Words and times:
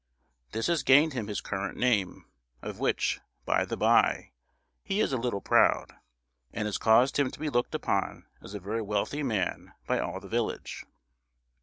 This 0.51 0.65
has 0.65 0.81
gained 0.81 1.13
him 1.13 1.27
his 1.27 1.41
current 1.41 1.77
name, 1.77 2.25
of 2.63 2.79
which, 2.79 3.19
by 3.45 3.65
the 3.65 3.77
by, 3.77 4.31
he 4.81 4.99
is 4.99 5.13
a 5.13 5.17
little 5.17 5.41
proud; 5.41 5.93
and 6.51 6.65
has 6.65 6.79
caused 6.79 7.19
him 7.19 7.29
to 7.29 7.39
be 7.39 7.51
looked 7.51 7.75
upon 7.75 8.25
as 8.41 8.55
a 8.55 8.59
very 8.59 8.81
wealthy 8.81 9.21
man 9.21 9.73
by 9.85 9.99
all 9.99 10.19
the 10.19 10.27
village. 10.27 10.85